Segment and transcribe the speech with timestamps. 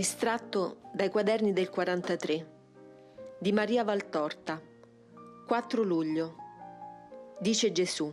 [0.00, 2.46] Estratto dai quaderni del 43
[3.38, 4.58] di Maria Valtorta
[5.46, 6.36] 4 luglio
[7.38, 8.10] Dice Gesù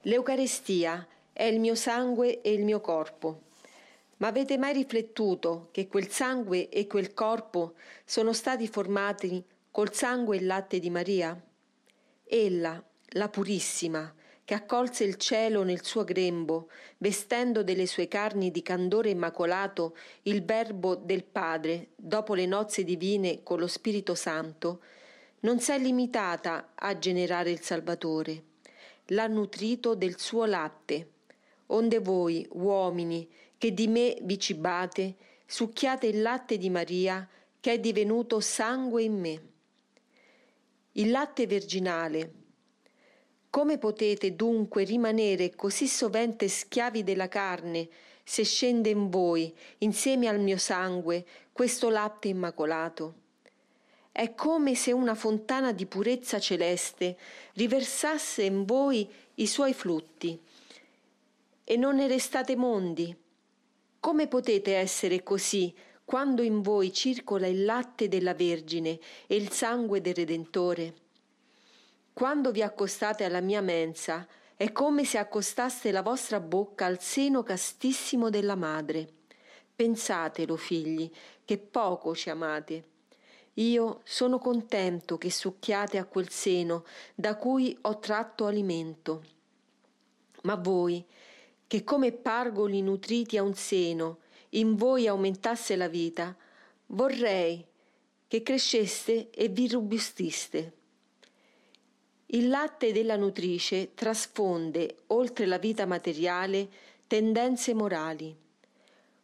[0.00, 3.42] L'Eucarestia è il mio sangue e il mio corpo.
[4.16, 7.74] Ma avete mai riflettuto che quel sangue e quel corpo
[8.04, 11.40] sono stati formati col sangue e il latte di Maria?
[12.24, 14.12] Ella, la purissima,
[14.44, 20.44] che accolse il cielo nel suo grembo, vestendo delle sue carni di candore immacolato il
[20.44, 24.82] Verbo del Padre, dopo le nozze divine con lo Spirito Santo,
[25.40, 28.42] non s'è limitata a generare il Salvatore,
[29.06, 31.10] l'ha nutrito del suo latte,
[31.66, 35.14] onde voi, uomini, che di me vi cibate,
[35.46, 37.26] succhiate il latte di Maria,
[37.60, 39.42] che è divenuto sangue in me.
[40.92, 42.43] Il latte virginale,
[43.54, 47.88] come potete dunque rimanere così sovente schiavi della carne
[48.24, 53.14] se scende in voi, insieme al mio sangue, questo latte immacolato?
[54.10, 57.16] È come se una fontana di purezza celeste
[57.52, 60.36] riversasse in voi i suoi flutti
[61.62, 63.16] e non ne restate mondi.
[64.00, 65.72] Come potete essere così
[66.04, 71.02] quando in voi circola il latte della Vergine e il sangue del Redentore?
[72.14, 77.42] Quando vi accostate alla mia mensa, è come se accostaste la vostra bocca al seno
[77.42, 79.08] castissimo della madre.
[79.74, 81.10] Pensatelo, figli,
[81.44, 82.84] che poco ci amate.
[83.54, 86.84] Io sono contento che succhiate a quel seno
[87.16, 89.24] da cui ho tratto alimento.
[90.42, 91.04] Ma voi,
[91.66, 94.18] che come pargoli nutriti a un seno,
[94.50, 96.36] in voi aumentasse la vita,
[96.86, 97.66] vorrei
[98.28, 100.82] che cresceste e vi robustiste.
[102.34, 106.68] Il latte della nutrice trasfonde, oltre la vita materiale,
[107.06, 108.36] tendenze morali.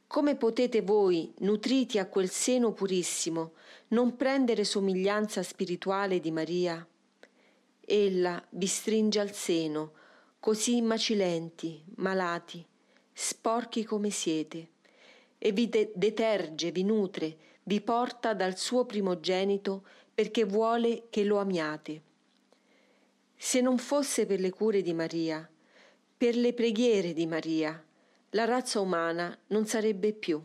[0.06, 3.54] Come potete voi, nutriti a quel seno purissimo,
[3.88, 6.86] non prendere somiglianza spirituale di Maria?
[7.80, 9.92] Ella vi stringe al seno,
[10.38, 12.64] così macilenti, malati,
[13.12, 14.68] sporchi come siete,
[15.36, 19.82] e vi de- deterge, vi nutre, vi porta dal suo primogenito
[20.14, 22.02] perché vuole che lo amiate.
[23.42, 25.48] Se non fosse per le cure di Maria,
[26.14, 27.82] per le preghiere di Maria,
[28.32, 30.38] la razza umana non sarebbe più.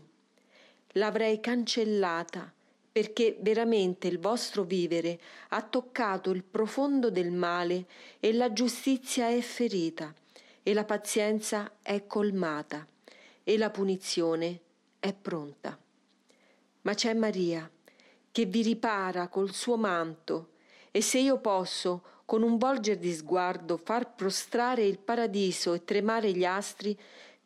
[0.94, 2.50] L'avrei cancellata
[2.89, 5.19] perché veramente il vostro vivere
[5.50, 7.85] ha toccato il profondo del male
[8.22, 10.13] e la giustizia è ferita
[10.63, 12.88] e la pazienza è colmata
[13.44, 14.59] e la punizione
[15.00, 15.77] è pronta.
[16.83, 17.69] Ma c'è Maria
[18.31, 20.51] che vi ripara col suo manto
[20.91, 26.31] e se io posso con un volger di sguardo far prostrare il paradiso e tremare
[26.31, 26.97] gli astri,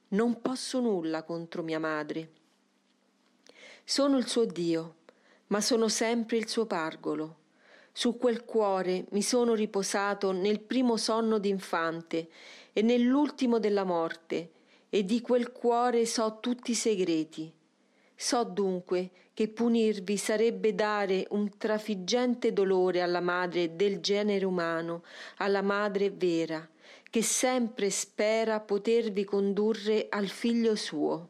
[0.09, 2.29] non posso nulla contro mia madre.
[3.83, 4.95] Sono il suo Dio,
[5.47, 7.37] ma sono sempre il suo pargolo.
[7.91, 12.29] Su quel cuore mi sono riposato nel primo sonno d'infante
[12.71, 14.51] e nell'ultimo della morte,
[14.89, 17.51] e di quel cuore so tutti i segreti.
[18.21, 25.03] So dunque che punirvi sarebbe dare un trafiggente dolore alla madre del genere umano,
[25.37, 26.67] alla madre vera,
[27.09, 31.29] che sempre spera potervi condurre al figlio suo.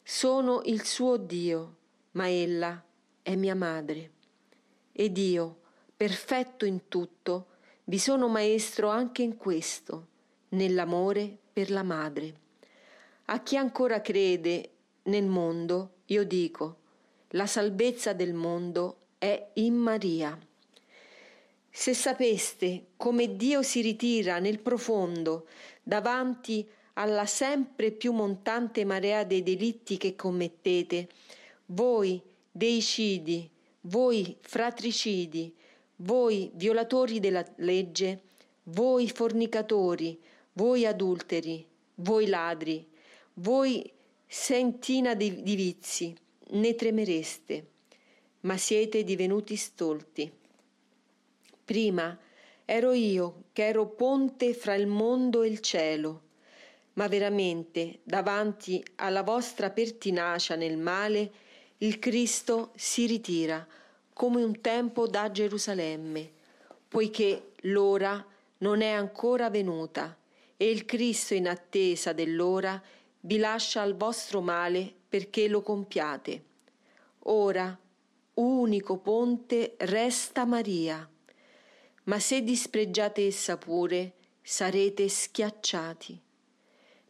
[0.00, 1.76] Sono il suo Dio,
[2.12, 2.80] ma ella
[3.20, 4.12] è mia madre.
[4.92, 5.58] Ed io,
[5.96, 7.46] perfetto in tutto,
[7.86, 10.06] vi sono maestro anche in questo,
[10.50, 12.42] nell'amore per la madre.
[13.24, 14.73] A chi ancora crede
[15.04, 16.76] nel mondo, io dico,
[17.30, 20.38] la salvezza del mondo è in Maria.
[21.70, 25.48] Se sapeste come Dio si ritira nel profondo
[25.82, 31.08] davanti alla sempre più montante marea dei delitti che commettete,
[31.66, 33.50] voi deicidi,
[33.82, 35.52] voi fratricidi,
[35.96, 38.22] voi violatori della legge,
[38.64, 40.20] voi fornicatori,
[40.52, 41.66] voi adulteri,
[41.96, 42.88] voi ladri,
[43.34, 43.90] voi
[44.36, 46.14] sentina di, di vizi,
[46.50, 47.66] ne tremereste,
[48.40, 50.30] ma siete divenuti stolti.
[51.64, 52.18] Prima
[52.64, 56.22] ero io che ero ponte fra il mondo e il cielo,
[56.94, 61.32] ma veramente davanti alla vostra pertinacia nel male
[61.78, 63.64] il Cristo si ritira
[64.12, 66.28] come un tempo da Gerusalemme,
[66.88, 68.22] poiché l'ora
[68.58, 70.18] non è ancora venuta
[70.56, 72.82] e il Cristo in attesa dell'ora
[73.26, 76.44] vi lascia al vostro male perché lo compiate.
[77.26, 77.78] Ora,
[78.34, 81.08] unico ponte, resta Maria,
[82.04, 86.20] ma se dispregiate essa pure, sarete schiacciati.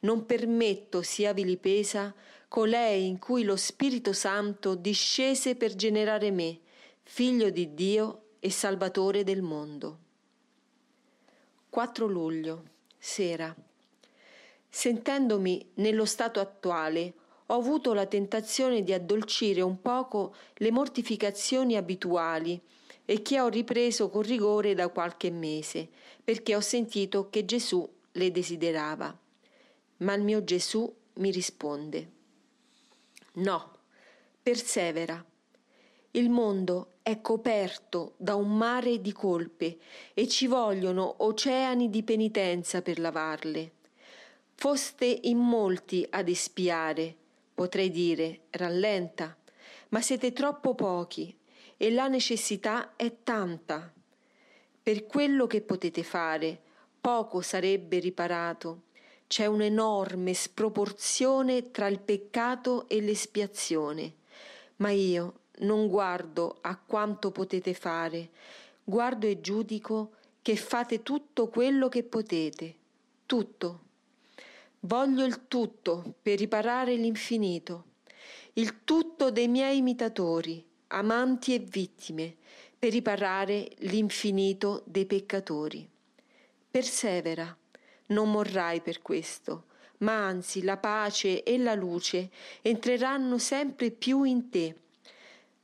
[0.04, 2.14] non permetto sia vilipesa
[2.48, 6.60] colei in cui lo Spirito Santo discese per generare me,
[7.02, 9.98] figlio di Dio e Salvatore del mondo.
[11.70, 12.64] 4 luglio,
[12.98, 13.54] sera.
[14.76, 17.14] Sentendomi nello stato attuale,
[17.46, 22.60] ho avuto la tentazione di addolcire un poco le mortificazioni abituali
[23.04, 25.88] e che ho ripreso con rigore da qualche mese,
[26.24, 29.16] perché ho sentito che Gesù le desiderava.
[29.98, 32.10] Ma il mio Gesù mi risponde,
[33.34, 33.76] no,
[34.42, 35.24] persevera.
[36.10, 39.78] Il mondo è coperto da un mare di colpe
[40.14, 43.82] e ci vogliono oceani di penitenza per lavarle.
[44.54, 47.14] Foste in molti ad espiare,
[47.52, 49.36] potrei dire, rallenta,
[49.90, 51.36] ma siete troppo pochi
[51.76, 53.92] e la necessità è tanta.
[54.82, 56.60] Per quello che potete fare,
[57.00, 58.82] poco sarebbe riparato.
[59.26, 64.14] C'è un'enorme sproporzione tra il peccato e l'espiazione.
[64.76, 68.30] Ma io non guardo a quanto potete fare,
[68.82, 70.12] guardo e giudico
[70.42, 72.74] che fate tutto quello che potete,
[73.26, 73.83] tutto.
[74.86, 77.84] Voglio il tutto per riparare l'infinito,
[78.54, 82.36] il tutto dei miei imitatori, amanti e vittime,
[82.78, 85.88] per riparare l'infinito dei peccatori.
[86.70, 87.56] Persevera,
[88.08, 92.28] non morrai per questo, ma anzi la pace e la luce
[92.60, 94.76] entreranno sempre più in te.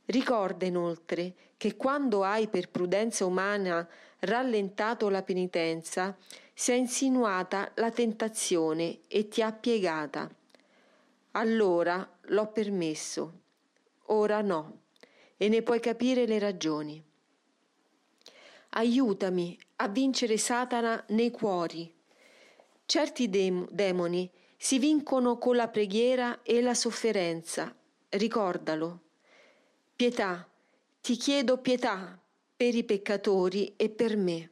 [0.05, 3.87] Ricorda inoltre che quando hai per prudenza umana
[4.21, 6.17] rallentato la penitenza,
[6.61, 10.29] si è insinuata la tentazione e ti ha piegata.
[11.31, 13.39] Allora l'ho permesso,
[14.09, 14.81] ora no
[15.37, 17.03] e ne puoi capire le ragioni.
[18.69, 21.91] Aiutami a vincere Satana nei cuori.
[22.85, 27.75] Certi dem- demoni si vincono con la preghiera e la sofferenza.
[28.07, 28.99] Ricordalo.
[29.95, 30.47] Pietà,
[31.01, 32.21] ti chiedo pietà
[32.55, 34.49] per i peccatori e per me.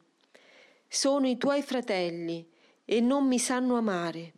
[0.92, 2.44] Sono i tuoi fratelli
[2.84, 4.32] e non mi sanno amare.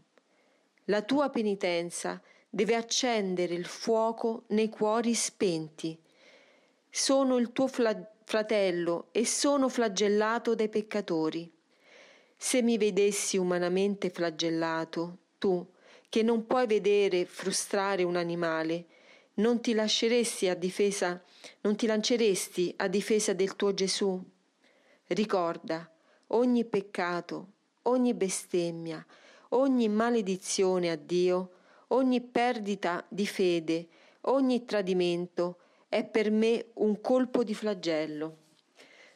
[0.85, 2.21] La tua penitenza
[2.51, 5.99] deve accendere il fuoco nei cuori spenti
[6.95, 11.51] sono il tuo fla- fratello e sono flagellato dai peccatori.
[12.37, 15.67] Se mi vedessi umanamente flagellato, tu,
[16.11, 18.85] che non puoi vedere frustrare un animale,
[19.37, 21.19] non ti lasceresti a difesa,
[21.63, 24.23] non ti lanceresti a difesa del tuo Gesù?
[25.07, 25.91] Ricorda,
[26.33, 27.47] ogni peccato,
[27.83, 29.05] ogni bestemmia,
[29.51, 31.51] ogni maledizione a Dio,
[31.89, 33.89] ogni perdita di fede,
[34.23, 35.59] ogni tradimento,
[35.89, 38.37] è per me un colpo di flagello.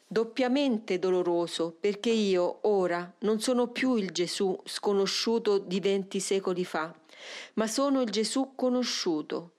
[0.09, 6.95] Doppiamente doloroso perché io ora non sono più il Gesù sconosciuto di venti secoli fa,
[7.55, 9.53] ma sono il Gesù conosciuto.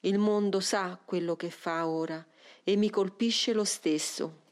[0.00, 2.22] Il mondo sa quello che fa ora
[2.62, 4.42] e mi colpisce lo stesso.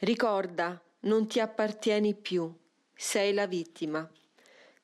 [0.00, 2.52] Ricorda, non ti appartieni più,
[2.94, 4.08] sei la vittima.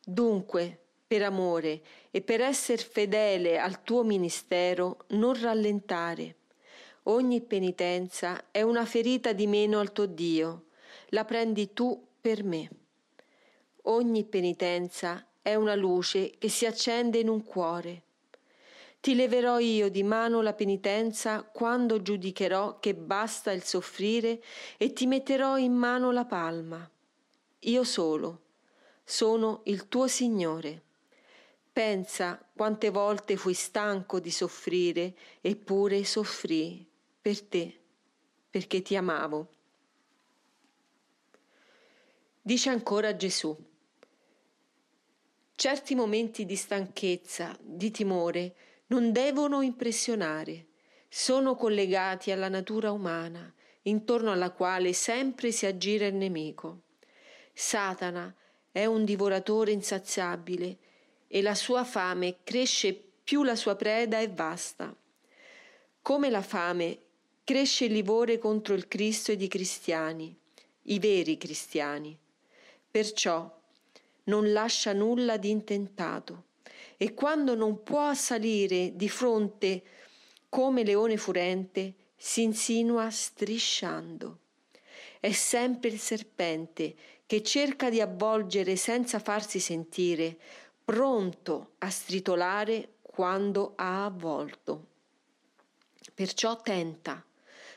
[0.04, 6.36] Dunque, per amore e per essere fedele al tuo ministero, non rallentare.
[7.04, 10.66] Ogni penitenza è una ferita di meno al tuo Dio,
[11.08, 12.68] la prendi tu per me.
[13.82, 18.02] Ogni penitenza è una luce che si accende in un cuore.
[19.04, 24.42] Ti leverò io di mano la penitenza quando giudicherò che basta il soffrire
[24.78, 26.90] e ti metterò in mano la palma.
[27.58, 28.40] Io solo
[29.04, 30.80] sono il tuo Signore.
[31.70, 36.82] Pensa quante volte fui stanco di soffrire, eppure soffrii
[37.20, 37.78] per te,
[38.48, 39.48] perché ti amavo.
[42.40, 43.54] Dice ancora Gesù.
[45.54, 48.54] Certi momenti di stanchezza, di timore,
[48.86, 50.66] non devono impressionare,
[51.08, 56.82] sono collegati alla natura umana, intorno alla quale sempre si aggira il nemico.
[57.52, 58.34] Satana
[58.70, 60.78] è un divoratore insaziabile
[61.28, 64.94] e la sua fame cresce più la sua preda è vasta.
[66.02, 66.98] Come la fame
[67.42, 70.36] cresce il livore contro il Cristo ed i cristiani,
[70.82, 72.18] i veri cristiani.
[72.90, 73.62] Perciò
[74.24, 76.44] non lascia nulla di intentato
[76.96, 79.82] e quando non può assalire di fronte
[80.48, 84.38] come leone furente, si insinua strisciando.
[85.20, 86.94] È sempre il serpente
[87.26, 90.38] che cerca di avvolgere senza farsi sentire,
[90.84, 94.86] pronto a stritolare quando ha avvolto.
[96.14, 97.24] Perciò tenta,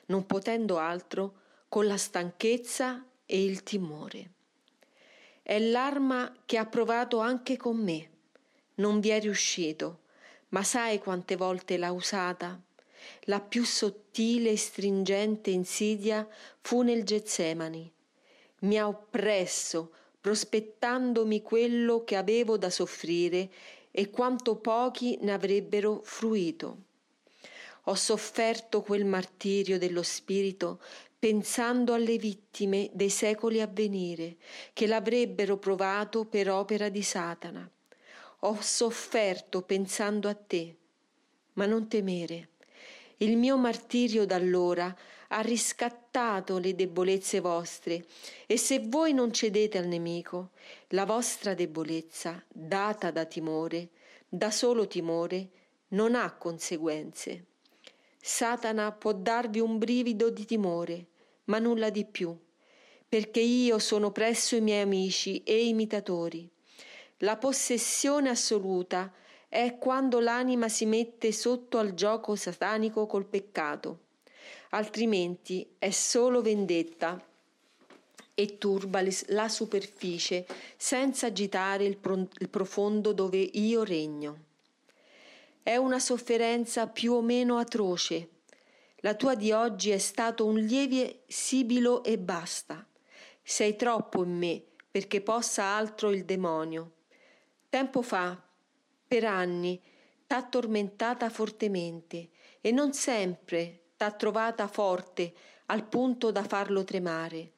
[0.08, 1.34] non potendo altro,
[1.70, 4.32] con la stanchezza e il timore.
[5.42, 8.10] È l'arma che ha provato anche con me.
[8.80, 10.02] Non vi è riuscito,
[10.50, 12.62] ma sai quante volte l'ha usata?
[13.22, 16.28] La più sottile e stringente insidia
[16.62, 17.92] fu nel Getsemani.
[18.60, 23.50] Mi ha oppresso, prospettandomi quello che avevo da soffrire
[23.90, 26.84] e quanto pochi ne avrebbero fruito.
[27.86, 30.80] Ho sofferto quel martirio dello spirito
[31.18, 34.38] pensando alle vittime dei secoli a venire,
[34.74, 37.68] che l'avrebbero provato per opera di Satana.
[38.42, 40.76] Ho sofferto pensando a te,
[41.54, 42.50] ma non temere.
[43.18, 44.96] Il mio martirio d'allora
[45.30, 48.06] ha riscattato le debolezze vostre
[48.46, 50.52] e se voi non cedete al nemico,
[50.90, 53.90] la vostra debolezza, data da timore,
[54.30, 55.50] da solo timore,
[55.90, 57.46] non ha conseguenze.
[58.22, 61.08] Satana può darvi un brivido di timore,
[61.46, 62.38] ma nulla di più,
[63.10, 66.48] perché io sono presso i miei amici e imitatori.
[67.22, 69.12] La possessione assoluta
[69.50, 74.02] è quando l'anima si mette sotto al gioco satanico col peccato,
[74.70, 77.20] altrimenti è solo vendetta
[78.36, 80.46] e turba la superficie
[80.76, 84.44] senza agitare il, pro- il profondo dove io regno.
[85.64, 88.30] È una sofferenza più o meno atroce.
[88.98, 92.88] La tua di oggi è stato un lieve sibilo e basta.
[93.42, 96.92] Sei troppo in me perché possa altro il demonio.
[97.70, 98.42] Tempo fa,
[99.08, 99.82] per anni,
[100.26, 102.30] t'ha tormentata fortemente
[102.62, 105.34] e non sempre t'ha trovata forte
[105.68, 107.52] al punto da farlo tremare.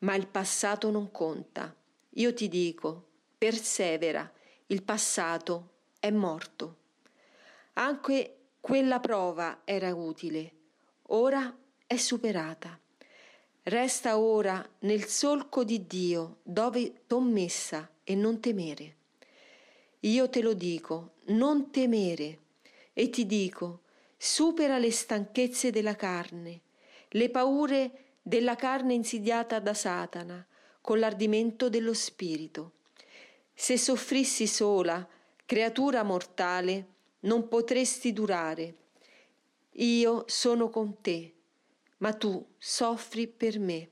[0.00, 1.74] Ma il passato non conta.
[2.16, 4.30] Io ti dico, persevera,
[4.66, 6.76] il passato è morto.
[7.74, 10.52] Anche quella prova era utile,
[11.08, 11.54] ora
[11.86, 12.78] è superata.
[13.64, 18.96] Resta ora nel solco di Dio dove t'ho messa e non temere.
[20.04, 22.38] Io te lo dico, non temere,
[22.92, 23.80] e ti dico,
[24.18, 26.60] supera le stanchezze della carne,
[27.08, 30.46] le paure della carne insidiata da Satana,
[30.82, 32.72] con l'ardimento dello spirito.
[33.54, 35.08] Se soffrissi sola,
[35.46, 36.86] creatura mortale,
[37.20, 38.74] non potresti durare.
[39.76, 41.32] Io sono con te,
[41.98, 43.88] ma tu soffri per me.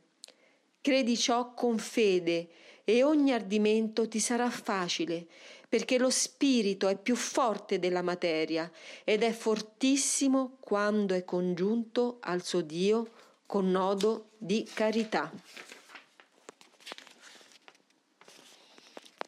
[0.82, 2.50] Credi ciò con fede
[2.84, 5.26] e ogni ardimento ti sarà facile,
[5.72, 8.70] perché lo spirito è più forte della materia
[9.04, 13.12] ed è fortissimo quando è congiunto al suo Dio
[13.46, 15.32] con nodo di carità.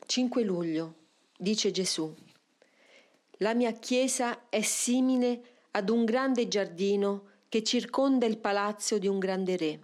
[0.05, 0.95] 5 luglio,
[1.35, 2.15] dice Gesù.
[3.39, 9.19] La mia chiesa è simile ad un grande giardino che circonda il palazzo di un
[9.19, 9.81] grande re.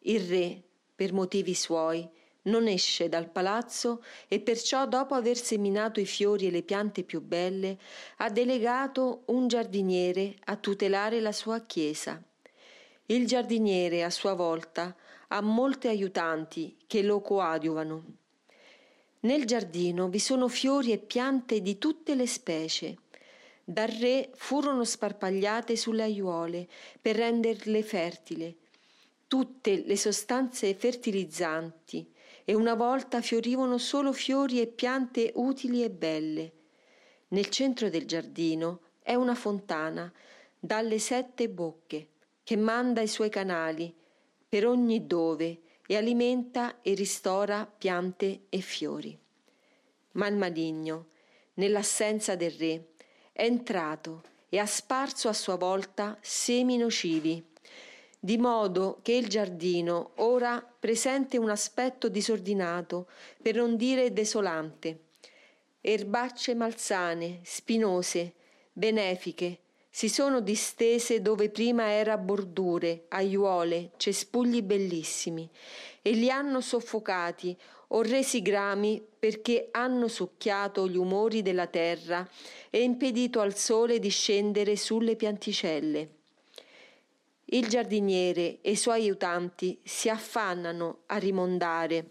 [0.00, 0.62] Il re,
[0.94, 2.06] per motivi suoi,
[2.48, 7.20] non esce dal palazzo e perciò dopo aver seminato i fiori e le piante più
[7.20, 7.78] belle
[8.16, 12.20] ha delegato un giardiniere a tutelare la sua chiesa.
[13.06, 14.94] Il giardiniere a sua volta
[15.28, 18.04] ha molti aiutanti che lo coadiuvano.
[19.20, 22.96] Nel giardino vi sono fiori e piante di tutte le specie.
[23.64, 26.66] Dal re furono sparpagliate sulle aiuole
[27.00, 28.56] per renderle fertili
[29.28, 32.10] tutte le sostanze fertilizzanti
[32.48, 36.52] e una volta fiorivano solo fiori e piante utili e belle.
[37.28, 40.10] Nel centro del giardino è una fontana
[40.58, 42.08] dalle sette bocche
[42.42, 43.94] che manda i suoi canali
[44.48, 49.18] per ogni dove e alimenta e ristora piante e fiori.
[50.12, 51.08] Ma il maligno,
[51.56, 52.92] nell'assenza del re,
[53.30, 57.44] è entrato e ha sparso a sua volta semi nocivi
[58.20, 63.06] di modo che il giardino ora presente un aspetto disordinato,
[63.40, 65.04] per non dire desolante.
[65.80, 68.34] Erbacce malsane, spinose,
[68.72, 69.60] benefiche,
[69.90, 75.48] si sono distese dove prima era bordure, aiuole, cespugli bellissimi,
[76.02, 77.56] e li hanno soffocati
[77.88, 82.28] o resi grami perché hanno succhiato gli umori della terra
[82.70, 86.17] e impedito al sole di scendere sulle pianticelle.
[87.50, 92.10] Il giardiniere e i suoi aiutanti si affannano a rimondare,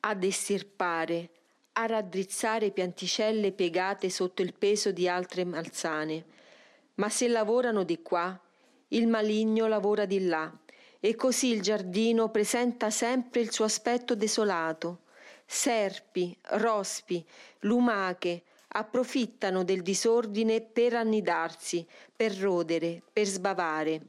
[0.00, 1.30] ad estirpare,
[1.74, 6.24] a raddrizzare pianticelle piegate sotto il peso di altre malsane.
[6.94, 8.36] Ma se lavorano di qua,
[8.88, 10.52] il maligno lavora di là,
[10.98, 15.02] e così il giardino presenta sempre il suo aspetto desolato.
[15.46, 17.24] Serpi, rospi,
[17.60, 24.00] lumache, approfittano del disordine per annidarsi, per rodere, per sbavare.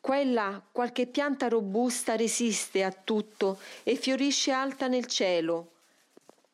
[0.00, 5.72] Qua e là qualche pianta robusta resiste a tutto e fiorisce alta nel cielo.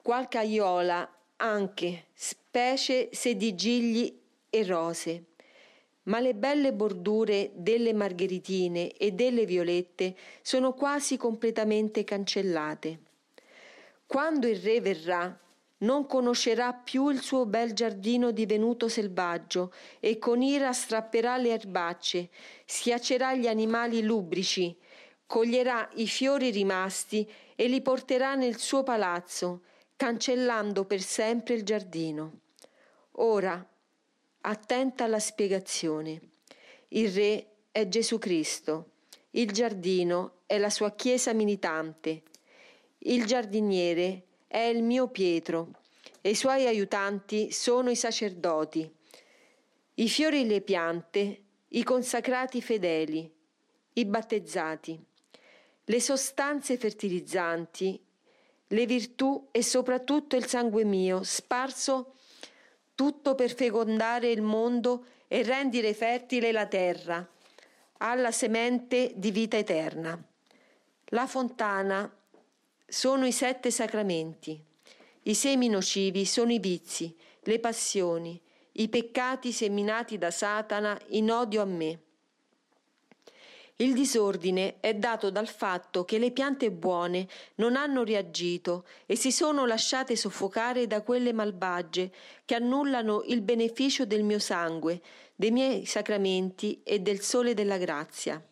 [0.03, 5.25] Qualche aiola anche, specie se di gigli e rose.
[6.05, 12.99] Ma le belle bordure delle margheritine e delle violette sono quasi completamente cancellate.
[14.07, 15.39] Quando il re verrà,
[15.81, 22.31] non conoscerà più il suo bel giardino divenuto selvaggio e con ira strapperà le erbacce,
[22.65, 24.77] schiaccerà gli animali lubrici,
[25.27, 29.63] coglierà i fiori rimasti e li porterà nel suo palazzo,
[29.97, 32.41] cancellando per sempre il giardino.
[33.13, 33.65] Ora,
[34.43, 36.21] attenta alla spiegazione.
[36.89, 38.93] Il re è Gesù Cristo,
[39.31, 42.23] il giardino è la sua chiesa militante,
[42.99, 45.69] il giardiniere è il mio Pietro
[46.21, 48.93] e i suoi aiutanti sono i sacerdoti,
[49.95, 53.33] i fiori e le piante, i consacrati fedeli,
[53.93, 55.01] i battezzati,
[55.85, 58.05] le sostanze fertilizzanti,
[58.67, 62.15] le virtù e soprattutto il sangue mio, sparso
[62.97, 67.25] tutto per fecondare il mondo e rendere fertile la terra,
[67.99, 70.21] alla semente di vita eterna.
[71.11, 72.13] La fontana
[72.91, 74.61] sono i sette sacramenti.
[75.23, 78.39] I semi nocivi sono i vizi, le passioni,
[78.73, 82.01] i peccati seminati da Satana in odio a me.
[83.77, 89.31] Il disordine è dato dal fatto che le piante buone non hanno reagito e si
[89.31, 92.13] sono lasciate soffocare da quelle malvagie
[92.45, 95.01] che annullano il beneficio del mio sangue,
[95.35, 98.45] dei miei sacramenti e del sole della grazia.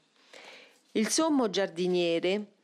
[0.92, 2.57] Il sommo giardiniere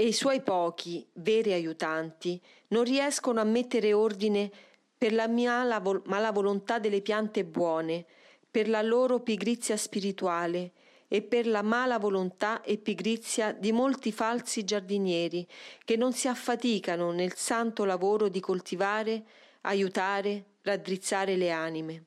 [0.00, 4.50] e i suoi pochi, veri aiutanti, non riescono a mettere ordine
[4.96, 8.06] per la mala, mala volontà delle piante buone,
[8.50, 10.72] per la loro pigrizia spirituale
[11.06, 15.46] e per la mala volontà e pigrizia di molti falsi giardinieri
[15.84, 19.22] che non si affaticano nel santo lavoro di coltivare,
[19.62, 22.04] aiutare, raddrizzare le anime.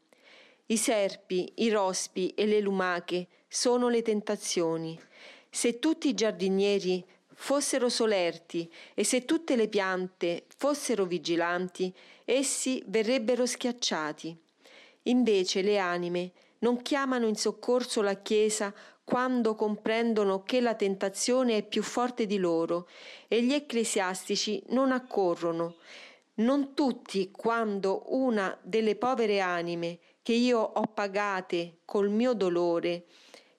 [0.65, 4.99] I serpi, i rospi e le lumache sono le tentazioni.
[5.47, 7.05] Se tutti i giardinieri
[7.43, 14.33] fossero solerti e se tutte le piante fossero vigilanti, essi verrebbero schiacciati.
[15.03, 21.63] Invece le anime non chiamano in soccorso la Chiesa quando comprendono che la tentazione è
[21.63, 22.87] più forte di loro
[23.27, 25.75] e gli ecclesiastici non accorrono.
[26.35, 33.03] Non tutti quando una delle povere anime che io ho pagate col mio dolore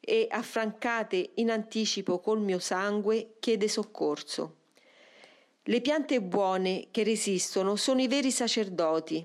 [0.04, 4.56] e affrancate in anticipo col mio sangue chiede soccorso.
[5.62, 9.24] Le piante buone che resistono sono i veri sacerdoti,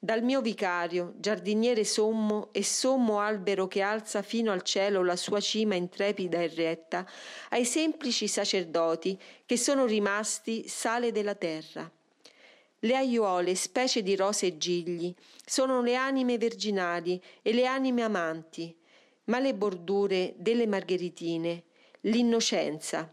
[0.00, 5.40] dal mio vicario, giardiniere sommo e sommo albero che alza fino al cielo la sua
[5.40, 7.04] cima intrepida e retta,
[7.48, 11.90] ai semplici sacerdoti che sono rimasti sale della terra.
[12.78, 15.12] Le aiuole, specie di rose e gigli,
[15.44, 18.76] sono le anime virginali e le anime amanti,
[19.28, 21.64] ma le bordure delle margheritine,
[22.02, 23.12] l'innocenza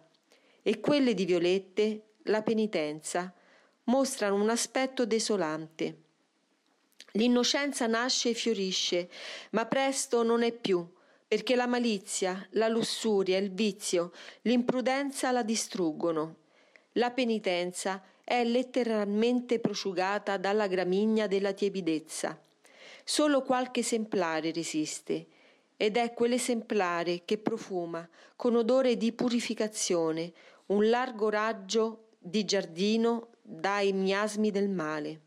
[0.62, 3.34] e quelle di violette, la penitenza,
[3.86, 6.04] mostrano un aspetto desolante.
[7.12, 9.10] L'innocenza nasce e fiorisce,
[9.52, 10.86] ma presto non è più,
[11.28, 16.38] perché la malizia, la lussuria, il vizio, l'imprudenza la distruggono.
[16.94, 22.42] La penitenza è letteralmente prosciugata dalla gramigna della tiepidezza.
[23.04, 25.28] Solo qualche esemplare resiste,
[25.78, 30.32] ed è quell'esemplare che profuma con odore di purificazione
[30.68, 35.22] un largo raggio di giardino dai miasmi del male.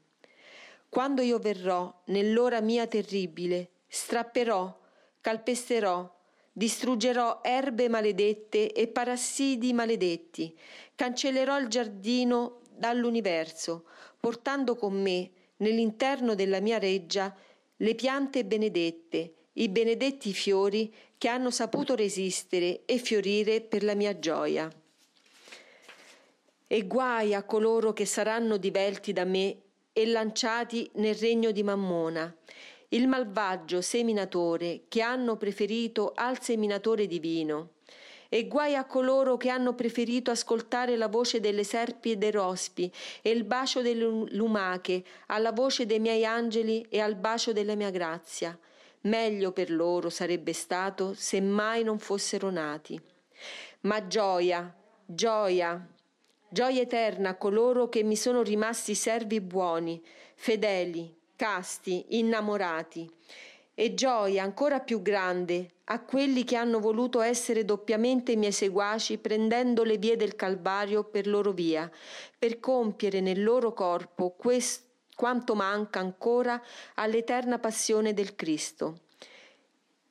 [0.88, 4.76] Quando io verrò nell'ora mia terribile, strapperò,
[5.20, 6.16] calpesterò,
[6.50, 10.56] distruggerò erbe maledette e parassidi maledetti,
[10.94, 13.84] cancellerò il giardino dall'universo,
[14.18, 17.34] portando con me nell'interno della mia reggia
[17.76, 24.18] le piante benedette, i benedetti fiori che hanno saputo resistere e fiorire per la mia
[24.18, 24.70] gioia.
[26.66, 29.56] E guai a coloro che saranno divelti da me
[29.92, 32.32] e lanciati nel regno di Mammona,
[32.90, 37.70] il malvagio seminatore che hanno preferito al seminatore divino.
[38.28, 42.92] E guai a coloro che hanno preferito ascoltare la voce delle serpi e dei rospi
[43.22, 47.90] e il bacio delle lumache alla voce dei miei angeli e al bacio della mia
[47.90, 48.56] grazia
[49.08, 53.00] meglio per loro sarebbe stato se mai non fossero nati.
[53.80, 55.86] Ma gioia, gioia,
[56.48, 60.02] gioia eterna a coloro che mi sono rimasti servi buoni,
[60.34, 63.10] fedeli, casti, innamorati.
[63.80, 69.84] e gioia ancora più grande a quelli che hanno voluto essere doppiamente miei seguaci prendendo
[69.84, 71.88] le vie del Calvario per loro via,
[72.36, 74.87] per compiere nel loro corpo questo
[75.18, 76.62] quanto manca ancora
[76.94, 79.00] all'eterna passione del Cristo.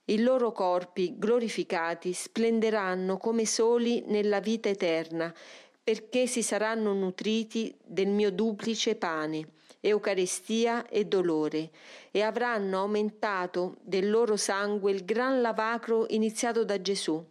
[0.04, 5.34] I loro corpi glorificati splenderanno come soli nella vita eterna,
[5.82, 9.48] perché si saranno nutriti del mio duplice pane
[9.80, 11.72] Eucaristia e dolore,
[12.12, 17.26] e avranno aumentato del loro sangue il gran lavacro iniziato da Gesù,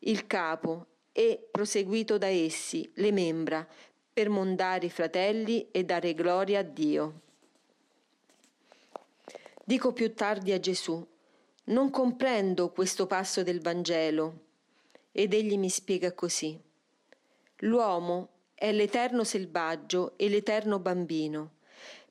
[0.00, 3.66] il capo, e proseguito da essi, le membra,
[4.20, 7.20] per mondare i fratelli e dare gloria a Dio.
[9.64, 11.02] Dico più tardi a Gesù,
[11.64, 14.40] non comprendo questo passo del Vangelo,
[15.10, 16.60] ed egli mi spiega così.
[17.60, 21.52] L'uomo è l'eterno selvaggio e l'eterno bambino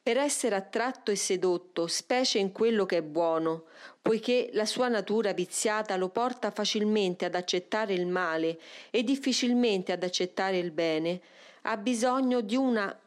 [0.01, 3.65] per essere attratto e sedotto, specie in quello che è buono,
[4.01, 10.01] poiché la sua natura viziata lo porta facilmente ad accettare il male e difficilmente ad
[10.01, 11.21] accettare il bene,
[11.63, 12.97] ha bisogno di una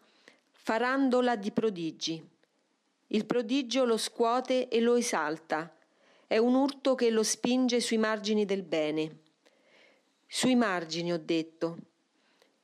[0.50, 2.30] farandola di prodigi.
[3.08, 5.74] Il prodigio lo scuote e lo esalta,
[6.26, 9.18] è un urto che lo spinge sui margini del bene.
[10.26, 11.76] Sui margini, ho detto.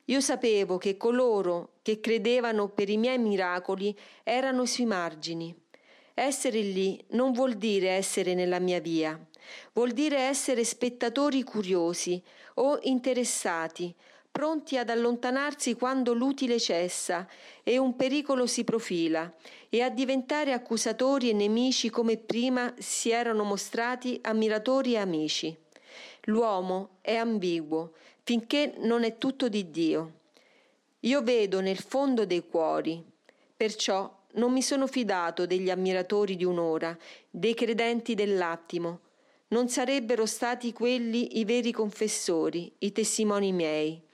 [0.05, 5.55] Io sapevo che coloro che credevano per i miei miracoli erano sui margini.
[6.15, 9.23] Essere lì non vuol dire essere nella mia via,
[9.73, 12.21] vuol dire essere spettatori curiosi
[12.55, 13.95] o interessati,
[14.39, 17.27] pronti ad allontanarsi quando l'utile cessa
[17.61, 19.29] e un pericolo si profila,
[19.67, 25.53] e a diventare accusatori e nemici come prima si erano mostrati ammiratori e amici.
[26.23, 27.91] L'uomo è ambiguo,
[28.23, 30.13] finché non è tutto di Dio.
[31.01, 33.03] Io vedo nel fondo dei cuori,
[33.57, 36.97] perciò non mi sono fidato degli ammiratori di un'ora,
[37.29, 39.01] dei credenti dell'attimo.
[39.49, 44.07] Non sarebbero stati quelli i veri confessori, i testimoni miei.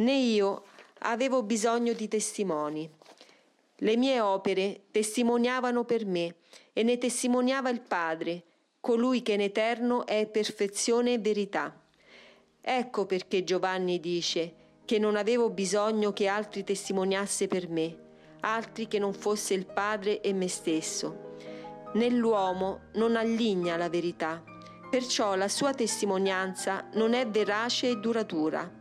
[0.00, 0.64] Né io
[1.00, 2.88] avevo bisogno di testimoni.
[3.76, 6.36] Le mie opere testimoniavano per me
[6.72, 8.44] e ne testimoniava il Padre,
[8.80, 11.78] colui che in eterno è perfezione e verità.
[12.62, 14.54] Ecco perché Giovanni dice
[14.86, 17.96] che non avevo bisogno che altri testimoniasse per me,
[18.40, 21.36] altri che non fosse il Padre e me stesso.
[21.92, 24.42] Nell'uomo non alligna la verità,
[24.88, 28.79] perciò la sua testimonianza non è verace e duratura.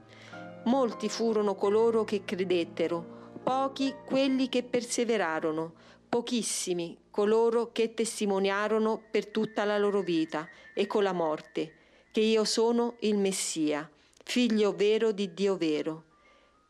[0.69, 5.73] Molti furono coloro che credettero, pochi quelli che perseverarono,
[6.07, 11.73] pochissimi coloro che testimoniarono per tutta la loro vita e con la morte
[12.11, 13.89] che io sono il Messia,
[14.23, 16.03] figlio vero di Dio vero.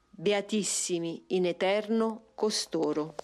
[0.09, 3.15] Beatissimi in eterno costoro.